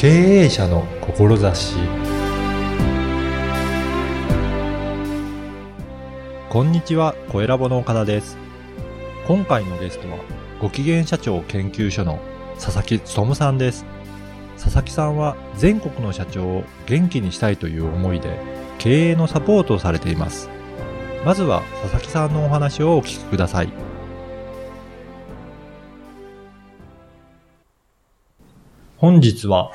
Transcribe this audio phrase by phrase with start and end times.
[0.00, 1.76] 経営者の志
[6.48, 8.38] こんにちは、小ラボの岡田です。
[9.26, 10.16] 今回のゲストは、
[10.58, 12.18] ご機嫌社長研究所の
[12.54, 13.84] 佐々木勉さんです。
[14.56, 18.38] 佐々木さんは全国の社長を元気にしたいという思いで、
[18.78, 20.48] 経営のサポートをされています。
[21.26, 23.68] まずは佐々木さんのお話をお聞きください。
[28.96, 29.72] 本日は、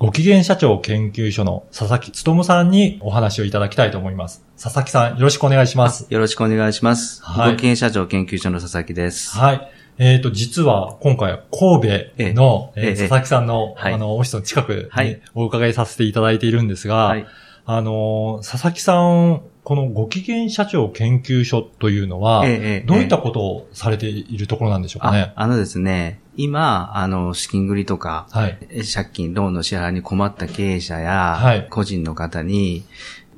[0.00, 4.42] ご機嫌社長研究所の佐々木勉さんにお話をいただきたいと思います。
[4.58, 6.06] 佐々木さん、よろしくお願いします。
[6.08, 7.22] よろしくお願いします。
[7.22, 9.36] はいご機嫌社長研究所の佐々木です。
[9.36, 9.70] はい。
[9.98, 17.26] えっ、と、実は、今回は神戸の、えええーええ佐々木さんの、はいあの、オフィスの近くにはいお伺いさせていただいているんですが、はい。
[17.66, 22.40] あのー佐々木さん、このご機嫌社長研究所というのは、
[22.86, 25.32] どういったことをされているところなんでしょうかあね。
[25.36, 28.58] あのですね、今、あの、資金繰りとか、はい。
[28.68, 32.82] え借金、ローンの支払いに困った経営者や、はい個人の方に、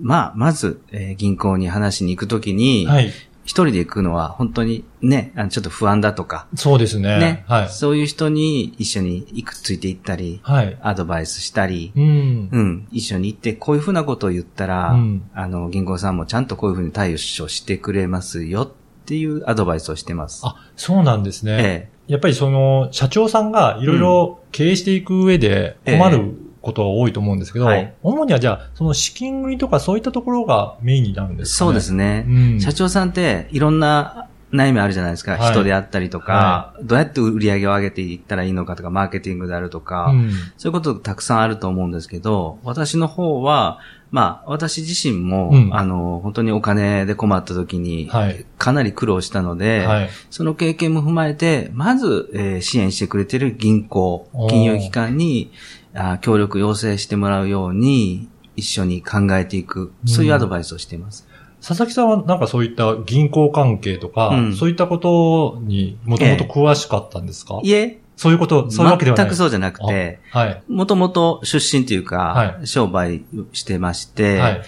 [0.00, 3.12] まあ、まず、えー銀行に話しに行くときに、はい。
[3.44, 7.18] 一人で行くのは本当にね、あのちょっと不安だとか、そうですね。
[7.18, 7.68] ね、はい。
[7.68, 10.78] そういう人に一緒に行くついて行ったり、はい。
[10.80, 12.48] アドバイスしたり、うん。
[12.52, 18.70] うん、一緒に行って、こういうふうなことを言ったら、うんあの、銀行さんもちゃんとこういうふうに対応してくれますよっ
[19.06, 20.42] ていうアドバイスをしてます。
[20.44, 21.88] あ、そうなんですね。
[21.88, 31.68] えやっぱりその、社長さんがいろいろ経営していく上で困ることが多いと思うんですけど、はい主にはじゃあ、その資金繰りとかそういったところがメインになるんえですかね？
[31.68, 35.32] そうですね、うん社長さんっていろんな悩みあるじゃないですか。
[35.32, 48.44] はい人であったりとか、どうやって売り上げを上げていったらいいのかとか、マーケティングであるとか、うんそういうことたくさんあると思うんですけど、私の方は、まあ、私自身も、うんあの、本当にお金で困った時に、はい。
[48.58, 50.10] かなり苦労したので、はい。
[50.28, 55.50] その経験も踏まえて、まず、えー支援してくれてる銀行金融機関に
[55.94, 61.26] あー協力要請してもらうように、一緒に考えていく、そういうアドバイスをしています。
[61.66, 69.26] 佐々木さんはなんかそういった銀行関係とか、うんそういったことにもともと詳しかったんですか、いえ、そういうこと、そういうわけではない。
[69.26, 70.62] 全くそうじゃなくて、はい。
[70.68, 72.16] もともと出身というか、
[72.60, 74.62] は商売してまして、はい。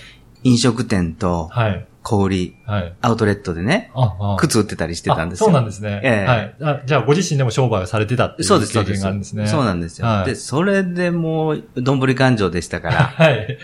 [0.45, 1.87] 飲食店とはい。
[2.05, 2.95] 小売り、はい。
[3.01, 5.47] アウトレットでね、あ、あ靴売ってたりしてたんですよ。
[5.47, 6.01] あそうなんですね。
[6.05, 6.83] ええはいあ。
[6.85, 8.93] じゃあ、ご自身でも商売をされてたっていうそうです、そう経。
[8.93, 9.47] 験があるんですね。
[9.47, 10.07] そうなんですよ。
[10.07, 13.59] はいで、それでもう、どんぶり勘定でしたから、 はい。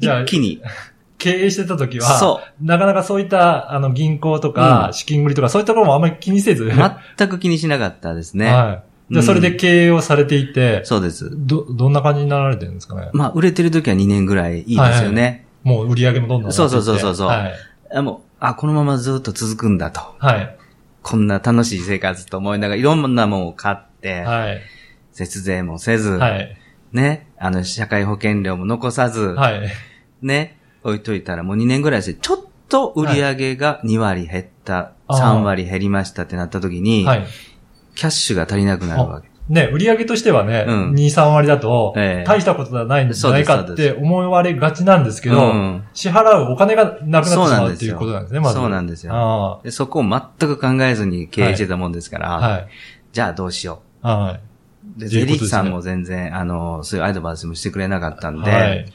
[0.00, 0.62] じゃあ一、気に、
[1.18, 6.70] 経営してた時は、そなかなかそういった、あの、銀行とかう、ん資金繰りとか、そういったところもあんまり気にせず、
[7.18, 8.46] 全く気にしなかったですね。
[8.52, 8.82] はい。
[9.10, 11.30] じゃあ、それで経営をされていて、そうです。
[11.30, 13.10] ど、どんな感じになられてるんですかね？
[13.12, 15.44] まあ、売れてる時は2年ぐらいいいですよね。
[15.62, 17.54] もう売り上げもどんどんそうそうそうそうはい。
[17.94, 20.00] あもう、あ、このままずっと続くんだと。
[20.18, 20.56] はい。
[21.02, 24.60] こんな楽しい生活と思いながら、いろんなものを買って、はい。
[25.12, 26.56] 節税もせず、はい。
[26.92, 29.68] ね、あの、社会保険料も残さず、はい。
[30.22, 32.38] ね、置いといたらもう2年ぐらいですちょっ
[32.68, 37.26] と売り上げが2割減った、あー3割減りましたってなった時に、はい。
[37.94, 39.28] キャッシュが足りなくなるわけ。
[39.48, 48.54] ね、売り上げとしてはね、うん2、3割だと、ええ大したことはないんじゃないかそうですって思われがちなんですけど、うん支払うお金がなくなってしそうなんですよまうっていうことなんですね、まず。
[48.54, 52.68] そうなんですよあでそこを全く考えずに経営してたもんですから、あはい。
[53.12, 54.98] じゃあどうしよはう。
[54.98, 58.44] で、といですね税理士さんも全然、あの、そういうアドバイスもしてくれなかったんい。
[58.44, 58.92] で、はい。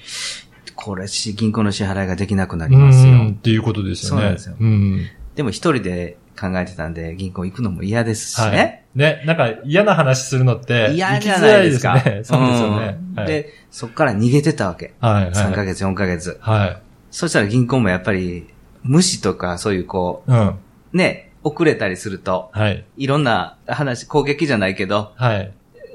[0.76, 3.14] これし、銀行の支払いができなくなうりますよ。
[3.14, 4.22] ん、っていうことですよね。
[4.22, 5.08] そうなんですようん。
[5.36, 8.52] でも一人で考えてたんで、銀行行くのも嫌ですしはい。
[8.52, 8.86] ね。
[8.96, 12.00] ね、なんか嫌な話するのって、嫌じゃないですか。
[12.00, 12.22] すね。
[12.24, 12.78] そうですよね。
[12.78, 14.94] はい、うんで、そっから逃げてたわけ。
[15.00, 15.32] はい、はい。
[15.32, 16.38] 3ヶ月、4ヶ月。
[16.42, 16.82] はい。
[17.12, 18.48] そしたら銀行もやっぱり、
[18.84, 20.48] 無視とかそういうこうん。
[20.48, 20.58] う、
[20.94, 22.86] ね、遅れたりすると、はい。
[22.98, 25.52] いろんな話、攻撃じゃないけど、はい。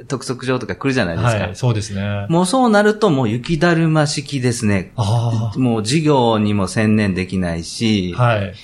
[0.06, 1.43] 督促状とか来るじゃないですか。
[1.44, 1.56] はい。
[1.56, 2.26] そうですね。
[2.28, 4.93] もうそうなるともう雪だるま式ですね。
[4.97, 8.22] あもう事業にも専念できないし、あ。
[8.22, 8.55] はい。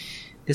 [0.47, 0.55] で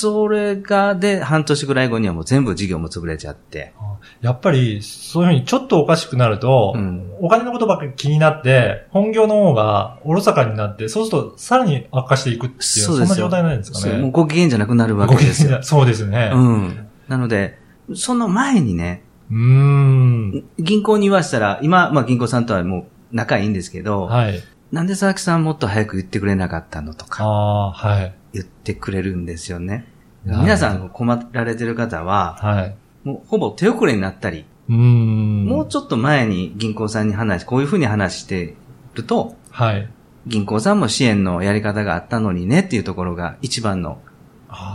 [0.00, 3.72] それが、で、半年ぐらい後にはもう全部事業も潰れちゃって。
[4.20, 13.90] やっぱり、そういうふうにちょっとおかしくなると、うんお金のことばっかり気になって、本業の方がおろそかになって、そうするとさらに悪化していくっていう、そんな状態なんですかね。
[13.92, 15.60] そうもうご機嫌じゃなくなるわけですよ。
[15.64, 16.30] そうですね。
[16.32, 16.86] うん。
[17.08, 17.58] なので、
[17.94, 19.02] その前にね、
[19.32, 20.44] うーん。
[20.60, 24.40] 銀行に言わしたら、今、まあ銀行さんとはもう仲いいんですけど、はい。
[24.70, 28.14] なんで佐々木さんもっと早く言ってくれなかったのとあかあ、はい。
[28.32, 29.74] 言ってくれるんですよね。
[29.74, 29.84] はい
[30.26, 32.76] 皆さん困られてる方は、はい。
[33.04, 35.46] もうほぼ手遅れになったり、うーん。
[35.46, 38.54] もうちょっと前に銀行さんに話、こういうふうに話して
[38.94, 39.88] ると、はい。
[40.26, 44.00] 銀行さんも支援のやり方があったのにねっていうところが一番の、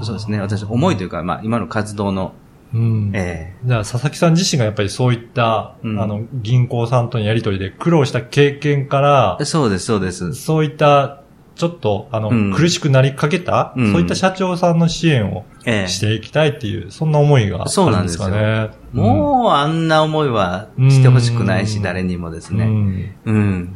[0.02, 2.34] そうですね、私思いというか、まあ今の活動の
[2.74, 3.12] うん。
[3.14, 10.34] えじゃあ、佐々木さん自身がやっぱりそういった、うんあの、銀行さんとのやりとりで苦労した経験からえ、そうです、そうです。
[10.34, 11.23] そういった、
[11.56, 18.70] ちょっと、あの、うん苦しくなりかけた、うんそういった社長さんの支援をええしていきたいっていう、そんな思いがあそうるでなんんですすよかね。
[18.94, 22.66] もう、あんな思いはしてほしくないし、うん誰にもですね。
[22.66, 23.76] んうん。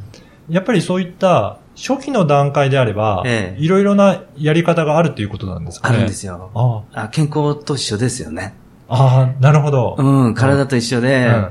[0.49, 5.97] やっぱりそういった初期の段階であれば、ええいろいろなやり方があるっていうことなんですかあね。
[5.99, 6.49] るんですよ。
[6.93, 8.53] ああ健康と一緒ですよね。
[8.89, 9.95] あ、ああなるほど。
[9.99, 11.49] うん、体と一緒で、うん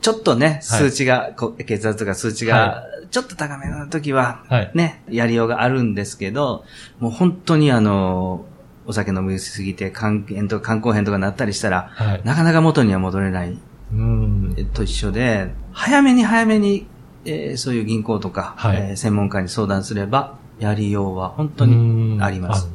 [0.00, 4.70] ちょっとね、数値が、こう血圧とか数値はが、ちょっと高めの時は、はい。
[4.74, 6.64] ね、やりようがあるんですけど、
[6.98, 8.44] もう本当にあの、
[8.86, 12.20] お酒飲みすぎて肝炎とか肝硬変とかなったりしたら、はい。
[12.24, 13.58] なかなか元には戻れない
[13.92, 14.54] うん。
[14.56, 16.86] えと一緒で、早めに早めに、
[17.24, 22.68] えーそういう銀行とか、はいえー専門家に相談すれば、やりようは本当にあります。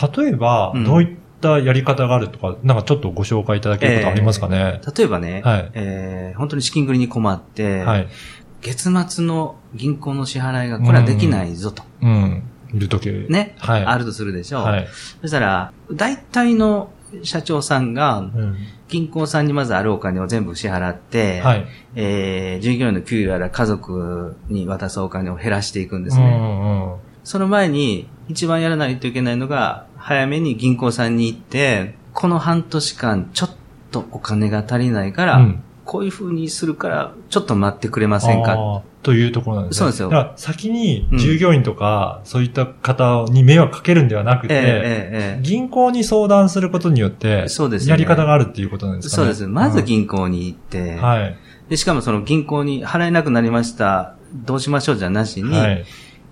[0.00, 4.80] あ例えば、うんどういったやり方があるとか、なんかちょっとご紹介いただけることありますかね？
[4.96, 8.08] 例えばね、はいえー本当に資金繰りに困って、はい。
[8.62, 12.42] 月末の銀行の支払いがこれはできないぞと、うん。
[12.72, 13.10] いるとき。
[13.10, 13.84] ね、はい。
[13.84, 14.62] あるとするでしょう。
[14.62, 14.88] はい。
[15.20, 16.90] そしたら、大体の
[17.22, 18.56] 社長さんが、うん。
[18.88, 21.66] 銀行さんにまずあるお金を全部支払って、はい。
[21.96, 26.24] えー従業員の給与やら家族に渡すお金を減らしていくんですね。
[26.24, 26.98] うんうん。
[27.24, 33.50] その前に、一番やらないといけないのが、早めに銀行さんに行って、この半年間ちょっ
[33.90, 38.82] とお金が足りないから、うんこういう風にするから、ちょっと待ってくれませんか？
[39.02, 39.78] というところなんですね。
[39.78, 49.24] そうですよだから先に従業員とか、そういった方に迷惑かけるんではなくて、えええええ銀行に相談することによって、そうですねやり方があるっていうことなんえですかね。
[49.24, 49.46] そうです。
[49.46, 51.36] まずうん銀行に行って、はい。
[51.68, 55.84] で、しかもその銀行に払えなくなりました、どうしましょうじゃなしに、はい。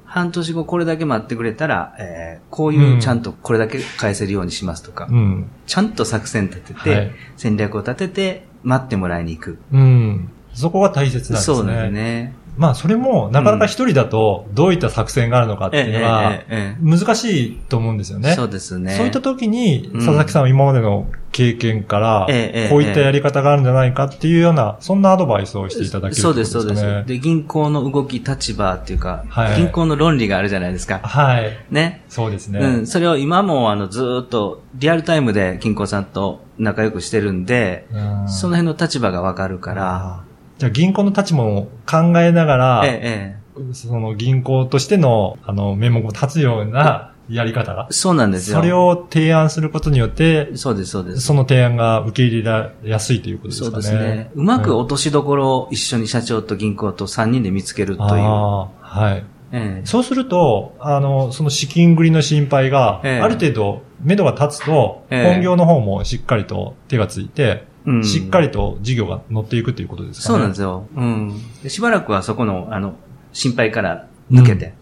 [0.04, 5.50] 半年後これだけ待ってくれたら、えーこういううんちゃんとこれだけ返せるようにしますとか、うん。
[5.66, 9.58] ちゃんと作戦立てて、はい戦略を立てて、待ってもらいに行く。
[9.72, 10.30] うん。
[10.52, 11.56] そこが大切なんですね。
[11.56, 12.34] そうですね。
[12.60, 16.40] まあ、それも、なかなか一人だと、どういった作戦があるのかっていうのは、
[16.82, 18.34] 難しいと思うんですよね。
[18.34, 18.96] そうですね。
[18.96, 22.26] そういった時に、うん佐々木さんは今までの経験から、
[22.68, 27.04] こういったやり方があるんじゃないかっていうような、そんなアドバイスをしていただけるそうです、そうです。
[27.06, 31.00] で、銀行の動き、立場っていうか、はい銀行の論理があるじゃないですか。
[31.02, 31.56] はい。
[31.70, 32.02] ね。
[32.10, 32.60] そうですね。
[32.60, 32.86] うん。
[32.86, 37.96] それを今も、あの、ずーっと、リアルタイムで銀行さんと仲良くしてるんで、う
[38.26, 40.24] んその辺の立場がわかるから、
[40.60, 48.58] じゃあ銀行の立場も考えながら、ええ、その銀行としての、あの、名目を立つような やり方がええ。、そうなんですよ。
[48.58, 51.22] それを提案することによって、そうです、そうです。
[51.22, 53.82] その提案が受け入れられやすいということですそうかね。
[53.84, 54.30] ですね。
[54.34, 58.22] うまく落としどころを一緒に社長と銀行と3人で見つけるという。
[58.22, 59.24] ああ、はい。
[59.52, 67.69] ええそうすると、あの、その資金繰りの心配が、ええある程度、目処が立つと、ええ本業の方もしっかりと手がついて、うん
[68.02, 70.34] しっかりと事業が乗っていくということですかね。
[70.34, 70.86] そうなんですよ。
[70.94, 71.40] うん。
[71.62, 72.94] でしばらくはそこの、あの、
[73.32, 74.74] 心配から抜けて。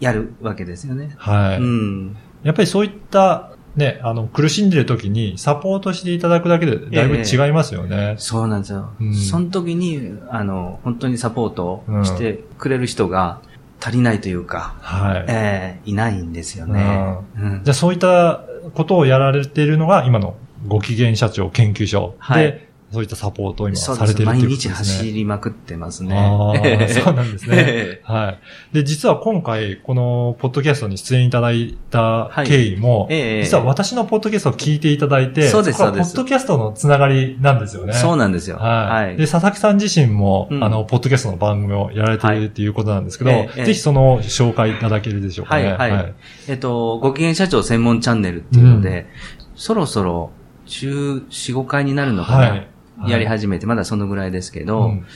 [0.00, 1.14] やるわけですよね。
[1.18, 1.58] はい。
[1.58, 2.16] うん。
[2.42, 8.16] やっぱりそういった、ね、あの、苦しんでる時にサポートしていただくだけでだいぶ違いますよね。
[8.18, 8.90] そうなんですよ。
[9.00, 13.40] うんその時に、あの、本当にサポートをしてくれる人が
[13.80, 15.24] 足りないというか、はい。
[15.28, 17.18] ええいないんですよね。
[17.38, 18.44] うんじゃあそういった
[18.74, 20.34] ことをやられているのが今の
[20.66, 23.76] ご機嫌社長研究所で、はいそういったサポートを今。
[23.76, 24.98] されているとい毎日うことですね。
[24.98, 26.16] 走りまくってますね。
[26.16, 28.00] ああ、そうなんですねえ。
[28.04, 28.30] は
[28.72, 28.74] い。
[28.74, 37.92] で、実は今回、このポッドキャストに出演いただいた経緯も、ええ実は私のポッドキャストを聞いていただいて、そうですそうですポッドキャストのつながりなんですよね。
[37.92, 38.56] そうなんですよ。
[38.56, 39.04] はい。
[39.06, 39.28] はいで、。
[39.28, 45.74] 佐々木さん自身も、うんあの、ポッドキャストの番組をやられているっていうことなんですけど、はいええぜひその紹介いただけるでしょうかね。
[45.74, 46.14] はいはい
[46.48, 49.06] えっと、ご機嫌社長専門チャンネルっていうので、
[49.54, 50.32] そろそろ
[50.70, 52.68] 14、5回になるのかな、はい。
[53.06, 55.06] やり始めて、まだそのぐらいですけど、うん。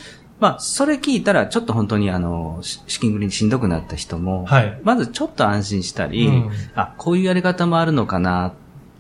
[0.41, 4.81] まあ、それ聞いたら、ちょっと本当にあの、し資金繰りにしんどくなった人も、はい。
[4.83, 6.51] まずちょっと安心したり、うん。
[6.75, 8.53] あ、こういうやり方もあるのかなっ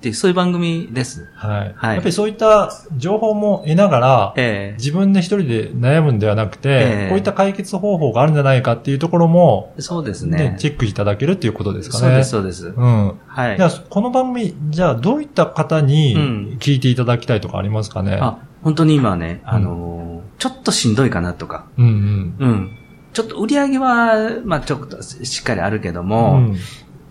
[0.04, 1.28] ていう、そういう番組です。
[1.34, 1.74] はい。
[1.74, 10.56] はいやっぱりそういった情報も得ながら、ええ自分で一人で悩むんではなくて、ええこういった解決方法があるんじゃないかっていうところも、そうですねね。
[10.58, 12.02] チェックいただけるっていうことですかね。
[12.02, 12.66] そうです、そうです。
[12.76, 13.18] うん。
[13.26, 13.66] はいじゃ。
[13.66, 20.04] あ、この番組、じゃあ、どういった方にうん聞いていただきたいとかありますかね、あ、本当に今ね、あのー
[20.36, 22.36] ちょっとしんどいかなとか、うんうん。
[22.38, 22.78] うん。
[23.14, 26.56] ちょっと売り上げは、まあちょっとしっかりあるけどうも、ん、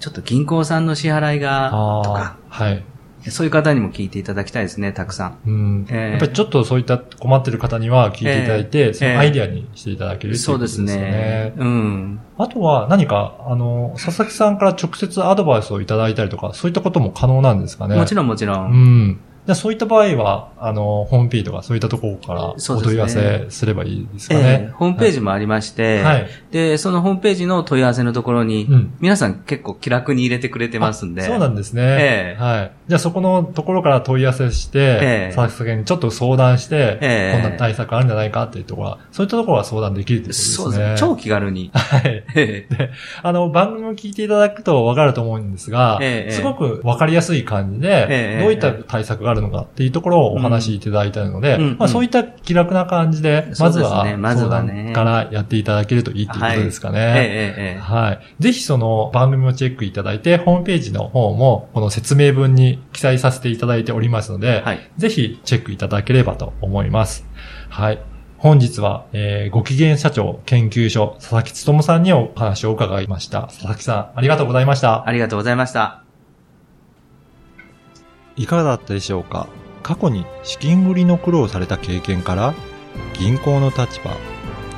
[0.03, 1.69] ちょっと銀行さんの支払いが、
[2.03, 2.83] とかはい。
[3.29, 5.37] そういう方にも聞いていただきたいですね、たくさん。
[5.47, 5.87] うん。
[5.89, 10.97] ええやっぱりちょっとそういった困ってる方には聞いていただいて、ええそのアイディアにしていただけるっていうそうでことですね。
[10.97, 11.53] ね。
[11.55, 12.19] うん。
[12.37, 17.95] あとは何か、あの、佐々木さんから直接アドバイスをいただいたりとか、そういったことも可能なんですかね？
[17.95, 18.55] もちろんもちろ。
[18.55, 19.19] うんん。
[19.45, 24.43] じゃあそういった場合は、あの、ホームページとかそういったところからお問い合わせすればいいですかえね。
[24.69, 26.27] えホームページもありまして、はい。
[26.51, 31.23] で、そのホームページの問い合わせのところに、うん皆さん結構気楽に入れてくれてますんで。
[31.23, 31.81] あそうなんですね。
[31.83, 32.71] ええはい。
[32.87, 40.55] じゃあそこのところから問い合わせして、ええ佐々木にちょっと相談して、ええこんな対策あるんじゃないかっていうところは、そういったところは相談できるということですね。
[40.55, 40.95] そうですね。
[40.97, 41.71] 超気軽に。
[41.75, 42.23] はい。
[42.35, 57.79] ええあの、番組を聞いていただくとわかると思うんですが、ええすごくわかりやすい感じで、ええどういった対策があるのかっていうところをお話しいただいたので、うんうんまあ、そういった気楽な感じで、まずは相談からやっていただけるといいっていうことですかね。
[57.81, 58.19] はい。
[58.39, 64.91] ぜひその番組をチェックいただいて、ホームページの方もこの説明文に記載させていただいておりますので、はい。
[64.97, 67.25] ぜひチェックいただければと思います。
[67.69, 67.99] はい。
[68.37, 73.43] 本日は、えー、ご機嫌社長研究所佐々木努さんにお話を伺いました。
[73.43, 75.07] 佐々木さん、ありがとうございました。
[75.07, 76.02] ありがとうございました。
[78.35, 79.47] いかがだったでしょうか？
[79.83, 82.53] 過去に資金繰りの苦労された経験から、
[83.13, 84.15] 銀行の立場、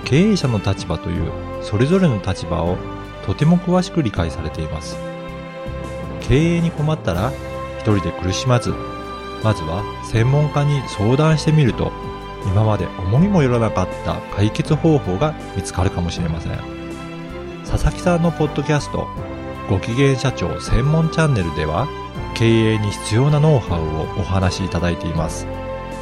[0.03, 1.31] 経営者の立場という
[1.61, 2.77] それぞれの立場を
[3.25, 4.97] とても詳しく理解されています。
[6.21, 7.31] 経営に困ったら
[7.79, 8.73] 一人で苦しまず、
[9.43, 11.91] まずは専門家に相談してみると、
[12.45, 16.59] 今まで思いもよらなかった解決方法が見つかるかもしれません。
[17.65, 19.07] 佐々木さんのポッドキャスト、
[19.69, 21.87] ご機嫌社長専門チャンネルでは、
[22.35, 25.47] 経営に必要なノウハウをお話しいただいています。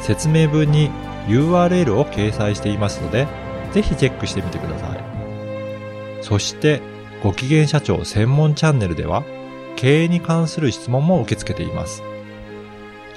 [0.02, 0.90] 説明文に
[1.28, 3.26] URL を掲載していますので、
[3.72, 6.22] ぜひチェックしてみてください。
[6.22, 6.82] そして、
[7.22, 9.24] ご機嫌社長専門チャンネルでは、
[9.76, 12.02] 経営に関する質問も受け付けています。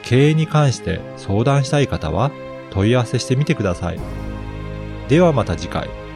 [0.04, 2.32] 経営に関して相談したい方は
[2.70, 4.00] 問い合わせしてみてください。
[5.10, 6.07] ではまた次回。